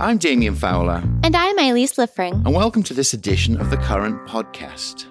[0.00, 1.02] I'm Damian Fowler.
[1.24, 2.34] And I'm Ilyse Liffreing.
[2.46, 5.06] And welcome to this edition of the Current Podcast.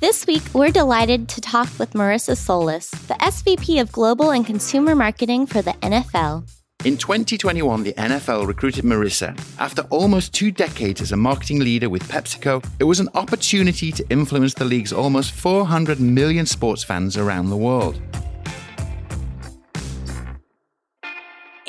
[0.00, 4.96] This week, we're delighted to talk with Marissa Solis, the SVP of Global and Consumer
[4.96, 6.50] Marketing for the NFL.
[6.84, 9.38] In 2021, the NFL recruited Marissa.
[9.60, 14.04] After almost two decades as a marketing leader with PepsiCo, it was an opportunity to
[14.10, 18.00] influence the league's almost 400 million sports fans around the world.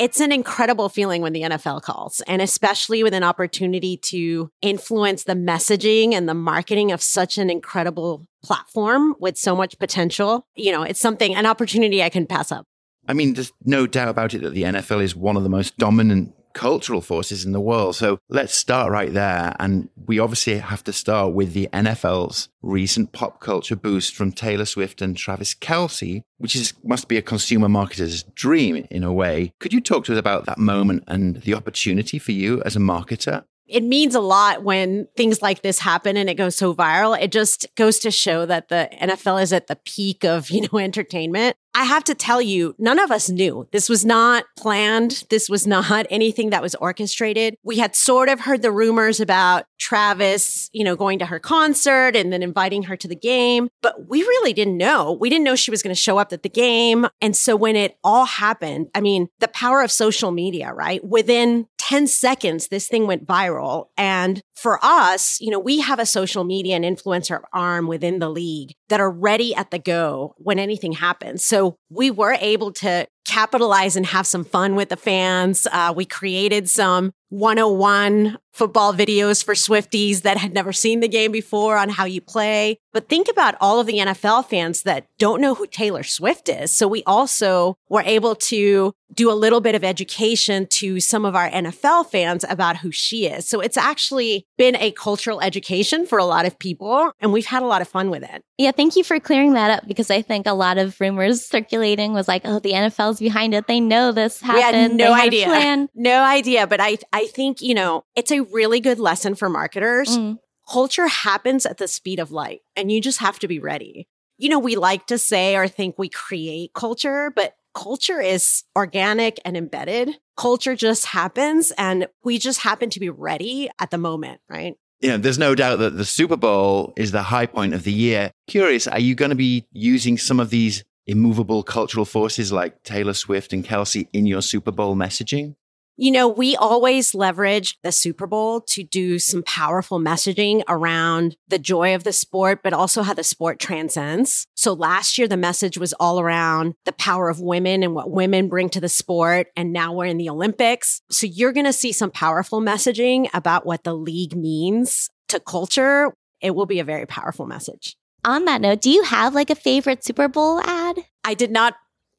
[0.02, 5.26] It's an incredible feeling when the NFL calls, and especially with an opportunity to influence
[5.26, 10.48] the messaging and the marketing of such an incredible platform with so much potential.
[10.56, 12.66] You know, it's something, an opportunity I can pass up.
[13.08, 15.78] I mean, there's no doubt about it that the NFL is one of the most
[15.78, 17.96] dominant cultural forces in the world.
[17.96, 19.56] So let's start right there.
[19.60, 24.66] And we obviously have to start with the NFL's recent pop culture boost from Taylor
[24.66, 29.54] Swift and Travis Kelce, which is must be a consumer marketer's dream in a way.
[29.60, 32.80] Could you talk to us about that moment and the opportunity for you as a
[32.80, 33.46] marketer?
[33.72, 37.20] It means a lot when things like this happen and it goes so viral.
[37.20, 40.80] It just goes to show that the NFL is at the peak of, you know,
[40.80, 41.56] entertainment.
[41.74, 43.66] I have to tell you, none of us knew.
[43.72, 45.24] This was not planned.
[45.30, 47.56] This was not anything that was orchestrated.
[47.64, 52.16] We had sort of heard the rumors about Travis, you know, going to her concert
[52.16, 55.14] and then inviting her to the game, but we really didn't know.
[55.14, 57.08] We didn't know she was going to show up at the game.
[57.22, 61.04] And so when it all happened, I mean, the power of social media, right?
[61.04, 63.88] Within 10 seconds, this thing went viral.
[63.98, 68.30] And for us, you know, we have a social media and influencer arm within the
[68.30, 71.44] league that are ready at the go when anything happens.
[71.44, 75.68] So we were able to capitalize and have some fun with the fans.
[75.70, 81.32] Uh, we created some 101 football videos for Swifties that had never seen the game
[81.32, 82.78] before on how you play.
[82.94, 86.76] But think about all of the NFL fans that don't know who Taylor Swift is.
[86.76, 91.36] So we also were able to do a little bit of education to some of
[91.36, 93.48] our NFL fans about who she is.
[93.48, 97.62] So it's actually been a cultural education for a lot of people and we've had
[97.64, 98.44] a lot of fun with it.
[98.58, 102.14] Yeah, thank you for clearing that up because I think a lot of rumors circulating
[102.14, 103.68] was like, oh, the NFL's behind it.
[103.68, 104.98] They know this happened.
[104.98, 105.88] We had no idea.
[105.96, 106.68] No idea.
[106.68, 110.18] But I, I think, you know, it's a really good lesson for marketers.
[110.18, 110.38] Mm.
[110.70, 114.08] Culture happens at the speed of light and you just have to be ready.
[114.38, 119.40] You know, we like to say or think we create culture, but culture is organic
[119.46, 120.18] and embedded.
[120.38, 124.76] Culture just happens and we just happen to be ready at the moment, right?
[125.02, 128.32] Yeah, there's no doubt that the Super Bowl is the high point of the year.
[128.48, 133.14] Curious, are you going to be using some of these immovable cultural forces like Taylor
[133.14, 135.56] Swift and Kelce in your Super Bowl messaging?
[136.02, 141.60] You know, we always leverage the Super Bowl to do some powerful messaging around the
[141.60, 144.48] joy of the sport, but also how the sport transcends.
[144.56, 148.50] So last year, the message was all around the power of women and what women
[148.50, 149.50] bring to the sport.
[149.56, 151.04] And now we're in the Olympics.
[151.12, 156.16] So you're going to see some powerful messaging about what the league means to culture.
[156.42, 157.96] It will be a very powerful message.
[158.26, 160.98] On that note, do you have like a favorite Super Bowl ad?
[161.24, 161.76] I did not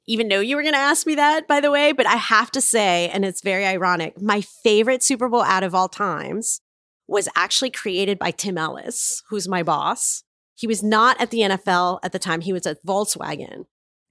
[0.06, 2.50] even know you were going to ask me that, by the way, but I have
[2.52, 6.60] to say, and it's very ironic, my favorite Super Bowl ad of all times
[7.06, 10.24] was actually created by Tim Ellis, who's my boss.
[10.54, 13.64] He was not at the NFL at the time, he was at Volkswagen.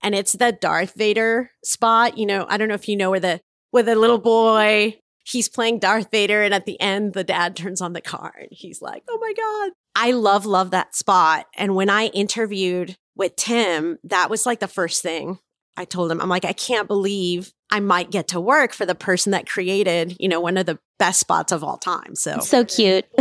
[0.03, 2.18] And it's the Darth Vader spot.
[2.18, 5.47] You know, I don't know if you know where the where the little boy he's
[5.47, 8.81] playing Darth Vader, and at the end, the dad turns on the car and he's
[8.81, 9.72] like, Oh my God.
[9.96, 11.46] I love, love that spot.
[11.56, 15.38] And when I interviewed with Tim, that was like the first thing
[15.77, 18.95] I told him, I'm like, I can't believe I might get to work for the
[18.95, 22.15] person that created, you know, one of the best spots of all time.
[22.15, 23.05] So, so cute.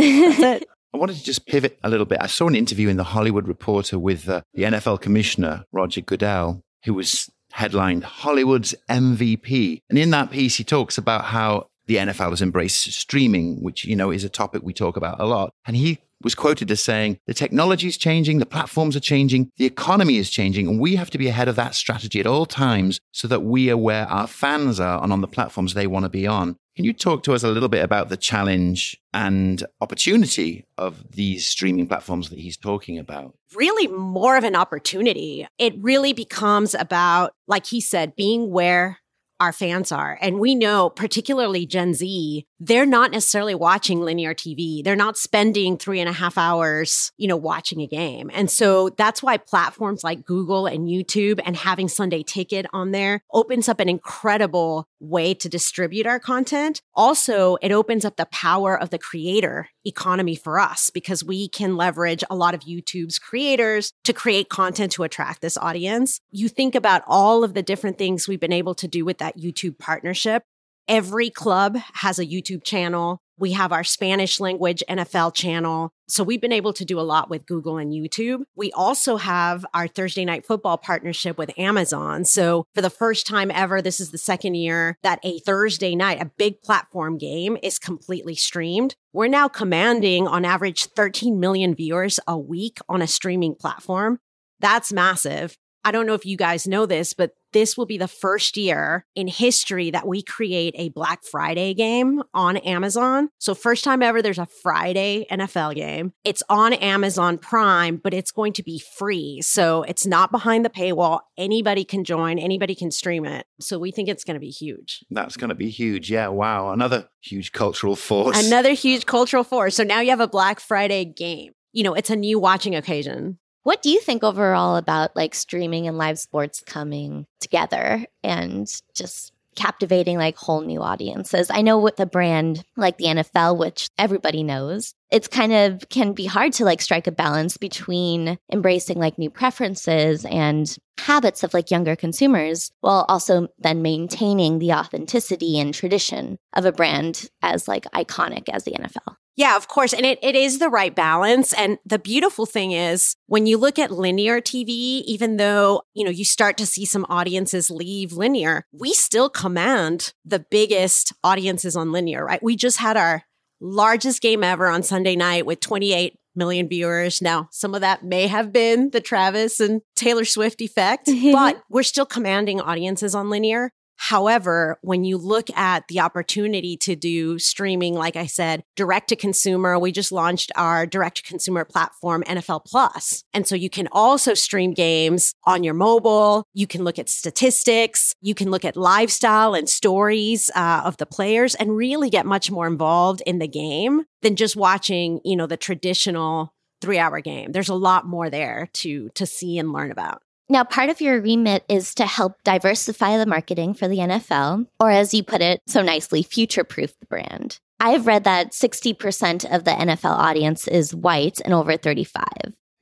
[0.93, 2.19] I wanted to just pivot a little bit.
[2.21, 6.61] I saw an interview in the Hollywood Reporter with uh, the NFL commissioner, Roger Goodell,
[6.83, 9.79] who was headlined Hollywood's MVP.
[9.89, 13.95] And in that piece, he talks about how the NFL has embraced streaming, which, you
[13.95, 15.51] know, is a topic we talk about a lot.
[15.65, 19.65] And he was quoted as saying, the technology is changing, the platforms are changing, the
[19.65, 22.99] economy is changing, and we have to be ahead of that strategy at all times
[23.11, 26.09] so that we are where our fans are and on the platforms they want to
[26.09, 26.57] be on.
[26.75, 31.45] Can you talk to us a little bit about the challenge and opportunity of these
[31.45, 33.35] streaming platforms that he's talking about?
[33.53, 35.45] Really, more of an opportunity.
[35.57, 38.99] It really becomes about, like he said, being where
[39.41, 40.17] our fans are.
[40.21, 44.83] And we know, particularly Gen Z, they're not necessarily watching linear TV.
[44.83, 48.29] They're not spending three and a half hours, you know, watching a game.
[48.31, 53.23] And so that's why platforms like Google and YouTube and having Sunday Ticket on there
[53.33, 56.83] opens up an incredible way to distribute our content.
[56.93, 61.75] Also, it opens up the power of the creator economy for us because we can
[61.75, 66.19] leverage a lot of YouTube's creators to create content to attract this audience.
[66.29, 69.39] You think about all of the different things we've been able to do with that
[69.39, 70.43] YouTube partnership.
[70.87, 73.19] Every club has a YouTube channel.
[73.37, 75.89] We have our Spanish language NFL channel.
[76.07, 78.43] So we've been able to do a lot with Google and YouTube.
[78.55, 82.23] We also have our Thursday night football partnership with Amazon.
[82.23, 86.21] So for the first time ever, this is the second year that a Thursday night,
[86.21, 88.95] a big platform game is completely streamed.
[89.11, 94.19] We're now commanding on average 13 million viewers a week on a streaming platform.
[94.59, 95.57] That's massive.
[95.83, 99.05] I don't know if you guys know this, but this will be the first year
[99.15, 103.29] in history that we create a Black Friday game on Amazon.
[103.39, 106.13] So, first time ever, there's a Friday NFL game.
[106.23, 109.41] It's on Amazon Prime, but it's going to be free.
[109.41, 111.21] So, it's not behind the paywall.
[111.37, 113.45] Anybody can join, anybody can stream it.
[113.59, 115.03] So, we think it's going to be huge.
[115.09, 116.09] That's going to be huge.
[116.09, 116.29] Yeah.
[116.29, 116.71] Wow.
[116.71, 118.45] Another huge cultural force.
[118.45, 119.75] Another huge cultural force.
[119.75, 121.53] So, now you have a Black Friday game.
[121.73, 123.39] You know, it's a new watching occasion.
[123.63, 129.33] What do you think overall about like streaming and live sports coming together and just
[129.55, 131.51] captivating like whole new audiences?
[131.51, 136.13] I know with a brand like the NFL, which everybody knows, it's kind of can
[136.13, 141.53] be hard to like strike a balance between embracing like new preferences and habits of
[141.53, 147.67] like younger consumers while also then maintaining the authenticity and tradition of a brand as
[147.67, 149.17] like iconic as the NFL.
[149.37, 149.93] Yeah, of course.
[149.93, 151.53] And it, it is the right balance.
[151.53, 156.11] And the beautiful thing is when you look at linear TV, even though, you know,
[156.11, 161.91] you start to see some audiences leave linear, we still command the biggest audiences on
[161.91, 162.43] linear, right?
[162.43, 163.23] We just had our
[163.61, 167.21] largest game ever on Sunday night with 28 million viewers.
[167.21, 171.83] Now, some of that may have been the Travis and Taylor Swift effect, but we're
[171.83, 173.71] still commanding audiences on linear.
[174.03, 179.15] However, when you look at the opportunity to do streaming, like I said, direct to
[179.15, 183.23] consumer, we just launched our direct to consumer platform, NFL Plus.
[183.31, 186.47] And so you can also stream games on your mobile.
[186.55, 188.15] You can look at statistics.
[188.21, 192.49] You can look at lifestyle and stories uh, of the players and really get much
[192.49, 197.51] more involved in the game than just watching, you know, the traditional three hour game.
[197.51, 200.23] There's a lot more there to, to see and learn about.
[200.51, 204.91] Now, part of your remit is to help diversify the marketing for the NFL, or
[204.91, 207.61] as you put it so nicely, future proof the brand.
[207.79, 212.25] I have read that 60% of the NFL audience is white and over 35.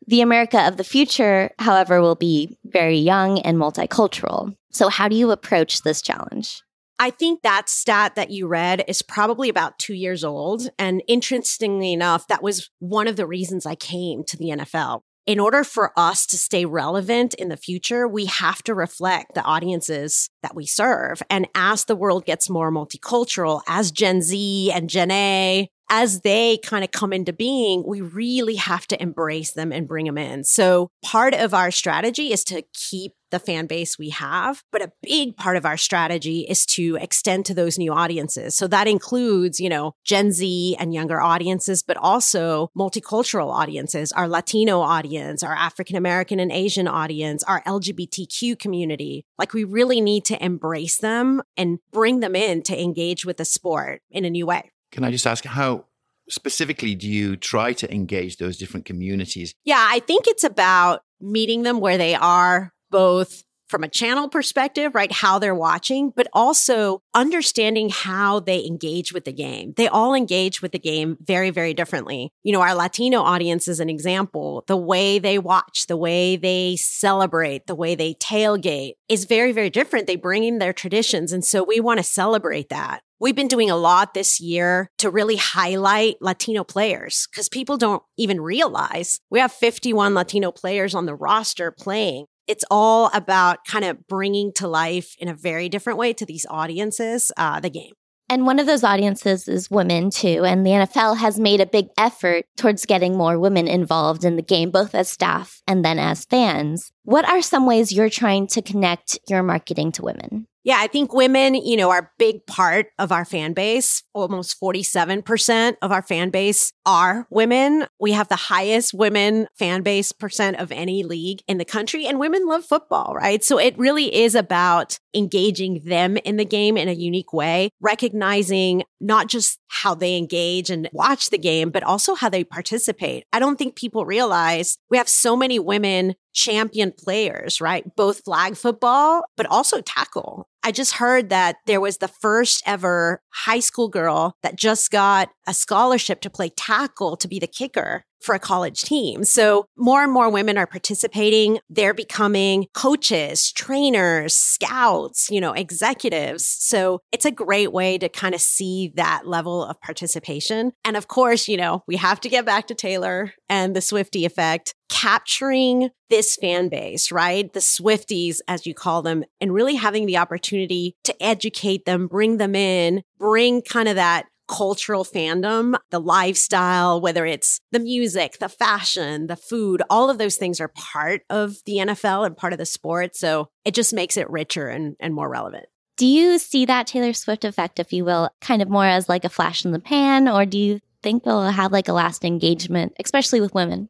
[0.08, 4.56] The America of the future, however, will be very young and multicultural.
[4.72, 6.64] So, how do you approach this challenge?
[6.98, 10.70] I think that stat that you read is probably about two years old.
[10.80, 15.40] And interestingly enough, that was one of the reasons I came to the NFL in
[15.40, 20.30] order for us to stay relevant in the future, we have to reflect the audiences
[20.42, 21.22] that we serve.
[21.30, 26.58] And as the world gets more multicultural, as Gen Z and Gen A as they
[26.58, 30.44] kind of come into being, we really have to embrace them and bring them in.
[30.44, 34.92] So part of our strategy is to keep the fan base we have, but a
[35.02, 38.56] big part of our strategy is to extend to those new audiences.
[38.56, 44.28] So that includes, you know, Gen Z and younger audiences, but also multicultural audiences, our
[44.28, 49.26] Latino audience, our African American and Asian audience, our LGBTQ community.
[49.38, 53.46] Like we really need to embrace them and bring them in to engage with the
[53.46, 54.72] sport in a new way.
[54.92, 55.86] Can I just ask how
[56.30, 59.54] specifically do you try to engage those different communities?
[59.66, 64.96] Yeah, I think it's about meeting them where they are, both from a channel perspective,
[64.96, 65.12] right?
[65.12, 69.74] How they're watching, but also understanding how they engage with the game.
[69.78, 72.32] They all engage with the game very, very differently.
[72.44, 74.64] You know, our Latino audience is an example.
[74.68, 79.70] The way they watch, the way they celebrate, the way they tailgate is very, very
[79.70, 80.08] different.
[80.08, 81.32] They bring in their traditions.
[81.32, 83.02] And so we want to celebrate that.
[83.22, 88.02] We've been doing a lot this year to really highlight Latino players because people don't
[88.18, 93.86] even realize we have 51 Latino players on the roster playing it's all about kind
[93.86, 97.94] of bringing to life in a very different way to these audiences uh, the game.
[98.32, 100.46] And one of those audiences is women too.
[100.46, 104.44] And the NFL has made a big effort towards getting more women involved in the
[104.44, 106.92] game, both as staff and then as fans.
[107.04, 110.46] What are some ways you're trying to connect your marketing to women?
[110.66, 114.04] Yeah, I think women, you know, are a big part of our fan base.
[114.14, 117.88] Almost 47% of our fan base are women.
[118.00, 122.20] We have the highest women fan base percent of any league in the country, and
[122.20, 123.44] women love football, right?
[123.44, 128.84] So it really is about engaging them in the game in a unique way, recognizing
[129.00, 133.26] not just how they engage and watch the game, but also how they participate.
[133.32, 137.84] I don't think people realize we have so many women champion players, right?
[137.96, 140.48] Both flag football, but also tackle.
[140.64, 145.30] I just heard that there was the first ever high school girl that just got
[145.48, 149.24] a scholarship to play tackle to be the kicker for a college team.
[149.24, 151.60] So more and more women are participating.
[151.70, 156.46] They're becoming coaches, trainers, scouts, you know, executives.
[156.46, 160.74] So it's a great way to kind of see that level of participation.
[160.84, 164.26] And of course, you know, we have to get back to Taylor and the Swiftie
[164.26, 167.52] effect capturing this fan base, right?
[167.54, 172.38] The Swifties, as you call them, and really having the opportunity to educate them, bring
[172.38, 178.50] them in, bring kind of that cultural fandom, the lifestyle, whether it's the music, the
[178.50, 182.60] fashion, the food, all of those things are part of the NFL and part of
[182.60, 183.16] the sport.
[183.16, 185.68] So it just makes it richer and, and more relevant.
[185.98, 189.26] Do you see that Taylor Swift effect, if you will, kind of more as like
[189.26, 192.94] a flash in the pan, or do you think it'll have like a last engagement,
[193.00, 193.90] especially with women?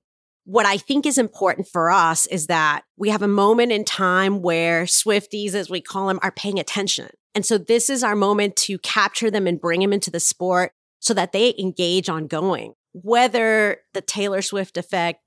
[0.49, 4.41] What I think is important for us is that we have a moment in time
[4.41, 7.09] where Swifties, as we call them, are paying attention.
[7.35, 10.71] And so this is our moment to capture them and bring them into the sport
[10.97, 12.73] so that they engage ongoing.
[12.93, 15.21] Whether the Taylor Swift effect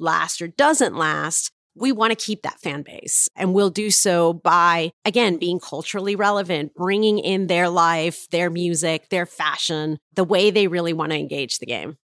[0.00, 3.28] lasts or doesn't last, we want to keep that fan base.
[3.36, 9.08] And we'll do so by, again, being culturally relevant, bringing in their life, their music,
[9.10, 11.96] their fashion, the way they really want to engage the game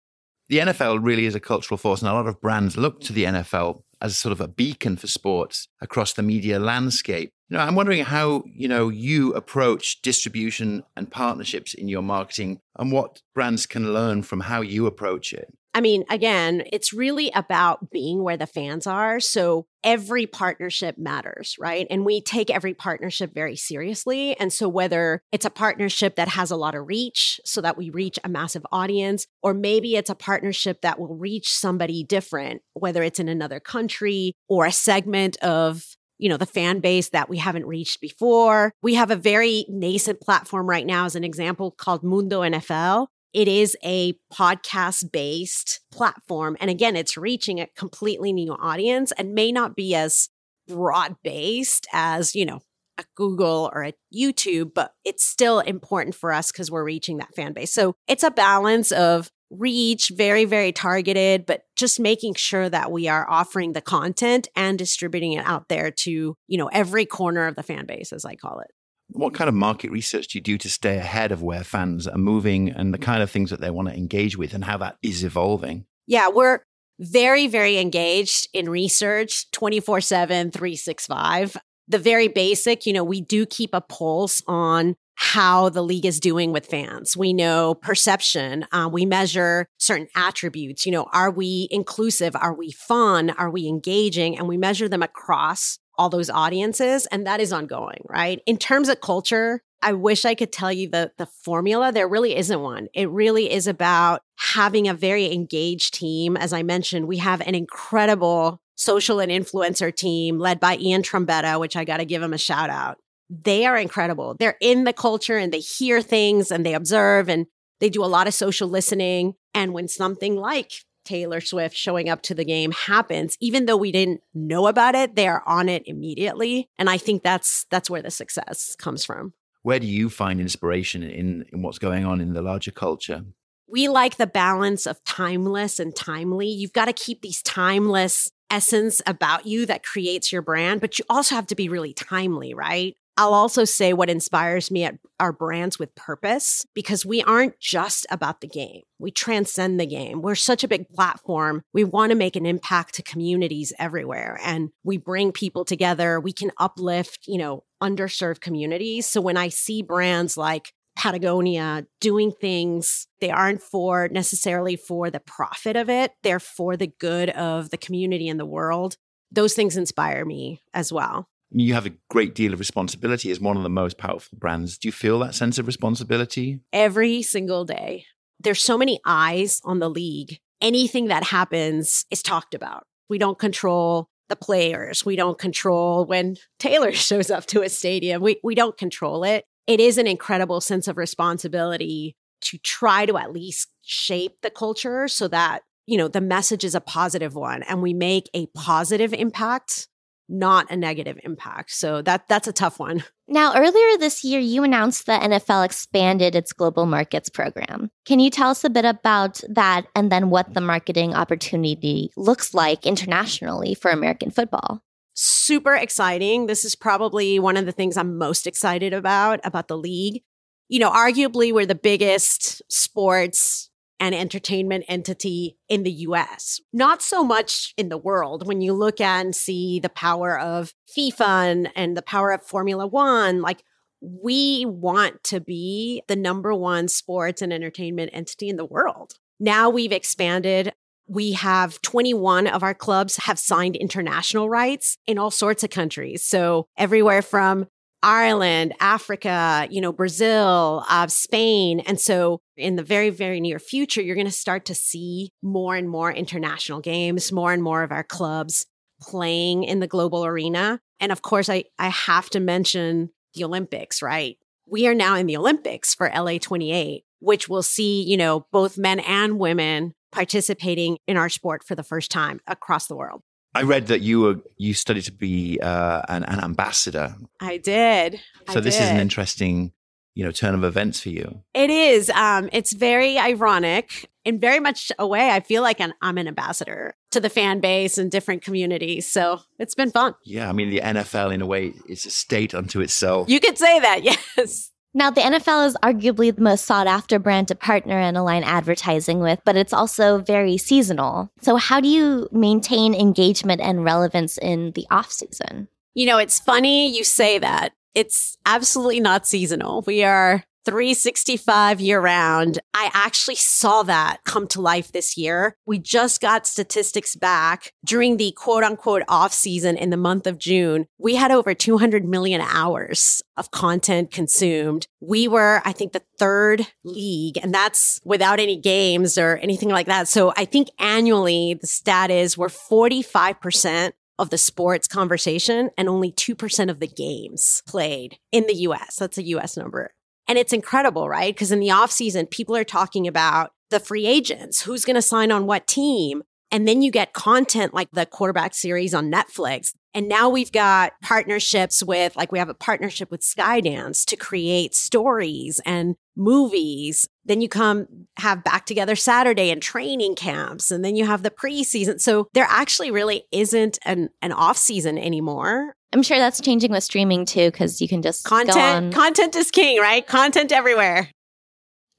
[0.49, 3.23] the NFL really is a cultural force, and a lot of brands look to the
[3.23, 7.31] NFL as sort of a beacon for sports across the media landscape.
[7.49, 12.61] You know, I'm wondering how, you know, you approach distribution and partnerships in your marketing
[12.77, 15.53] and what brands can learn from how you approach it.
[15.73, 19.19] I mean, again, it's really about being where the fans are.
[19.19, 21.85] So every partnership matters, right?
[21.89, 24.35] And we take every partnership very seriously.
[24.39, 27.91] And so whether it's a partnership that has a lot of reach so that we
[27.91, 33.03] reach a massive audience, or maybe it's a partnership that will reach somebody different, whether
[33.03, 35.83] it's in another country or a segment of
[36.19, 38.73] you know, the fan base that we haven't reached before.
[38.83, 43.47] We have a very nascent platform right now, as an example, called Mundo NFL, it
[43.47, 46.57] is a podcast based platform.
[46.59, 50.29] And again, it's reaching a completely new audience and may not be as
[50.67, 52.59] broad based as, you know,
[52.97, 57.33] a Google or a YouTube, but it's still important for us because we're reaching that
[57.35, 57.73] fan base.
[57.73, 63.07] So it's a balance of reach, very, very targeted, but just making sure that we
[63.07, 67.55] are offering the content and distributing it out there to, you know, every corner of
[67.55, 68.69] the fan base, as I call it
[69.11, 72.17] what kind of market research do you do to stay ahead of where fans are
[72.17, 74.97] moving and the kind of things that they want to engage with and how that
[75.01, 75.85] is evolving?
[76.07, 76.59] Yeah, we're
[76.99, 81.57] very, very engaged in research 24 7, 365.
[81.87, 86.19] The very basic, you know, we do keep a pulse on how the league is
[86.19, 87.17] doing with fans.
[87.17, 88.65] We know perception.
[88.71, 90.85] Uh, we measure certain attributes.
[90.85, 92.37] You know, are we inclusive?
[92.37, 93.31] Are we fun?
[93.31, 94.37] Are we engaging?
[94.37, 98.41] And we measure them across all those audiences and that is ongoing, right?
[98.45, 101.91] In terms of culture, I wish I could tell you the the formula.
[101.91, 102.87] There really isn't one.
[102.93, 106.37] It really is about having a very engaged team.
[106.37, 111.59] As I mentioned, we have an incredible social and influencer team led by Ian Trombetta,
[111.59, 112.97] which I got to give him a shout out.
[113.29, 114.35] They are incredible.
[114.39, 117.45] They're in the culture and they hear things and they observe and
[117.79, 119.33] they do a lot of social listening.
[119.53, 120.71] And when something like
[121.09, 125.15] Taylor Swift showing up to the game happens, even though we didn't know about it,
[125.15, 126.69] they are on it immediately.
[126.77, 129.33] And I think that's that's where the success comes from.
[129.63, 133.23] Where do you find inspiration in, in what's going on in the larger culture?
[133.67, 136.47] We like the balance of timeless and timely.
[136.47, 141.05] You've got to keep these timeless essence about you that creates your brand, but you
[141.09, 142.95] also have to be really timely, right?
[143.19, 148.07] I'll also say what inspires me at our brands with purpose because we aren't just
[148.09, 148.83] about the game.
[148.97, 150.21] We transcend the game.
[150.21, 151.61] We're such a big platform.
[151.73, 156.21] We want to make an impact to communities everywhere and we bring people together.
[156.21, 159.05] We can uplift, you know, underserved communities.
[159.05, 165.19] So when I see brands like Patagonia doing things they aren't for necessarily for the
[165.19, 166.13] profit of it.
[166.23, 168.95] They're for the good of the community and the world.
[169.29, 173.57] Those things inspire me as well you have a great deal of responsibility as one
[173.57, 174.77] of the most powerful brands.
[174.77, 176.59] Do you feel that sense of responsibility?
[176.71, 178.05] Every single day.
[178.39, 180.39] There's so many eyes on the league.
[180.61, 182.83] Anything that happens is talked about.
[183.09, 185.05] We don't control the players.
[185.05, 188.21] We don't control when Taylor shows up to a stadium.
[188.21, 189.45] We, we don't control it.
[189.67, 195.07] It is an incredible sense of responsibility to try to at least shape the culture
[195.07, 199.13] so that, you know, the message is a positive one and we make a positive
[199.13, 199.88] impact
[200.29, 201.71] not a negative impact.
[201.71, 203.03] So that that's a tough one.
[203.31, 207.91] Now, earlier this year, you announced the NFL expanded its global markets program.
[208.03, 212.55] Can you tell us a bit about that and then what the marketing opportunity looks
[212.55, 214.81] like internationally for American football?
[215.13, 216.47] Super exciting.
[216.47, 220.23] This is probably one of the things I'm most excited about about the league.
[220.67, 223.68] You know, arguably we're the biggest sports
[223.99, 226.59] and entertainment entity in the US.
[226.71, 228.47] Not so much in the world.
[228.47, 232.43] When you look at and see the power of FIFA and, and the power of
[232.43, 233.63] Formula One, like
[234.01, 239.13] we want to be the number one sports and entertainment entity in the world.
[239.39, 240.73] Now we've expanded.
[241.07, 246.23] We have 21 of our clubs have signed international rights in all sorts of countries.
[246.23, 247.67] So everywhere from
[248.01, 251.81] Ireland, Africa, you know, Brazil, uh, Spain.
[251.81, 255.75] And so in the very, very near future, you're going to start to see more
[255.75, 258.65] and more international games, more and more of our clubs
[259.01, 260.79] playing in the global arena.
[260.99, 264.37] And of course, I, I have to mention the Olympics, right?
[264.65, 268.77] We are now in the Olympics for LA 28, which will see, you know, both
[268.77, 273.21] men and women participating in our sport for the first time across the world.
[273.55, 277.15] I read that you were you studied to be uh, an, an, ambassador.
[277.39, 278.19] I did.
[278.49, 278.83] So I this did.
[278.83, 279.71] is an interesting,
[280.13, 281.41] you know, turn of events for you.
[281.53, 282.09] It is.
[282.11, 285.31] Um, it's very ironic in very much a way.
[285.31, 289.07] I feel like an, I'm an ambassador to the fan base and different communities.
[289.07, 290.13] So it's been fun.
[290.23, 293.29] Yeah, I mean the NFL in a way is a state unto itself.
[293.29, 294.01] You could say that.
[294.37, 294.71] Yes.
[294.93, 299.19] Now, the NFL is arguably the most sought after brand to partner and align advertising
[299.19, 301.29] with, but it's also very seasonal.
[301.41, 305.67] So, how do you maintain engagement and relevance in the off season?
[305.93, 307.73] You know, it's funny you say that.
[307.93, 309.83] It's absolutely not seasonal.
[309.85, 312.59] We are 365 year round.
[312.73, 315.55] I actually saw that come to life this year.
[315.65, 320.37] We just got statistics back during the quote unquote off season in the month of
[320.37, 320.85] June.
[320.97, 324.87] We had over 200 million hours of content consumed.
[324.99, 329.87] We were, I think, the third league, and that's without any games or anything like
[329.87, 330.07] that.
[330.07, 336.11] So I think annually the stat is we're 45% of the sports conversation and only
[336.11, 338.97] 2% of the games played in the US.
[338.97, 339.93] That's a US number.
[340.29, 341.33] And it's incredible, right?
[341.33, 345.31] Because in the offseason, people are talking about the free agents, who's going to sign
[345.31, 346.21] on what team.
[346.51, 349.73] And then you get content like the quarterback series on Netflix.
[349.93, 354.75] And now we've got partnerships with, like, we have a partnership with Skydance to create
[354.75, 357.07] stories and movies.
[357.29, 360.71] Then you come have back together Saturday and training camps.
[360.71, 362.01] And then you have the preseason.
[362.01, 365.75] So there actually really isn't an, an off season anymore.
[365.93, 368.95] I'm sure that's changing with streaming too, because you can just content.
[368.95, 370.05] Content is king, right?
[370.07, 371.11] Content everywhere.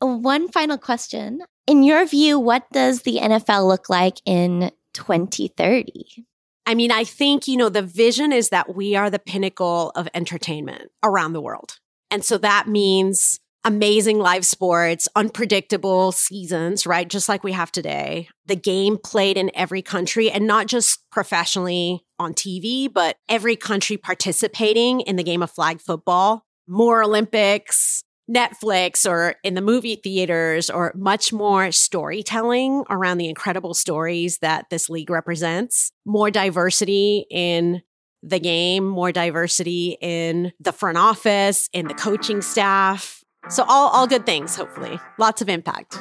[0.00, 1.42] One final question.
[1.68, 6.24] In your view, what does the NFL look like in 2030?
[6.66, 10.08] I mean, I think, you know, the vision is that we are the pinnacle of
[10.12, 11.78] entertainment around the world.
[12.10, 17.08] And so that means amazing live sports, unpredictable seasons, right?
[17.08, 18.28] Just like we have today.
[18.46, 23.96] The game played in every country and not just professionally on TV, but every country
[23.96, 26.44] participating in the game of flag football.
[26.66, 33.74] More Olympics, Netflix or in the movie theaters or much more storytelling around the incredible
[33.74, 37.82] stories that this league represents, more diversity in
[38.22, 43.22] the game, more diversity in the front office, in the coaching staff.
[43.48, 45.00] So all, all good things, hopefully.
[45.18, 45.98] Lots of impact.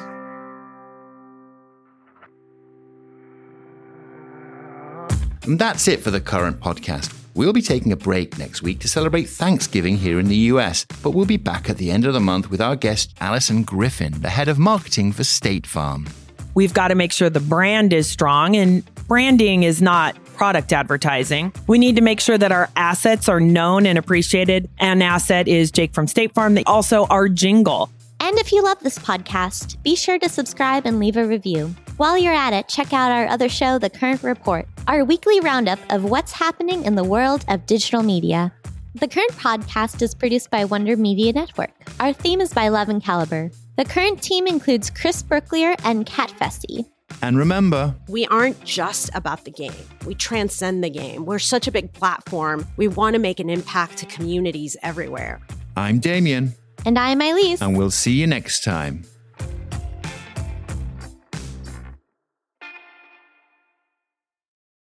[5.44, 7.16] And that's it for the current podcast.
[7.34, 11.12] We'll be taking a break next week to celebrate Thanksgiving here in the US, but
[11.12, 14.28] we'll be back at the end of the month with our guest, Alison Griffin, the
[14.28, 16.06] head of marketing for State Farm.
[16.54, 21.52] We've got to make sure the brand is strong, and branding is not product advertising.
[21.66, 24.68] We need to make sure that our assets are known and appreciated.
[24.78, 27.90] An asset is Jake from State Farm, They also our jingle.
[28.20, 31.74] And if you love this podcast, be sure to subscribe and leave a review.
[31.96, 35.78] While you're at it, check out our other show, The Current Report, our weekly roundup
[35.90, 38.52] of what's happening in the world of digital media.
[38.94, 41.70] The Current podcast is produced by Wonder Media Network.
[42.00, 43.50] Our theme is by Love and Caliber.
[43.76, 46.86] The Current team includes Chris Berklier and Kat Fessy.
[47.22, 49.72] And remember, we aren't just about the game.
[50.06, 51.24] We transcend the game.
[51.24, 52.66] We're such a big platform.
[52.76, 55.40] We want to make an impact to communities everywhere.
[55.76, 56.54] I'm Damian.
[56.84, 57.60] And I'm Ilyse.
[57.60, 59.04] And we'll see you next time.